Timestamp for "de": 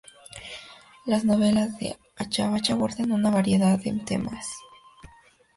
1.77-1.95, 3.77-3.99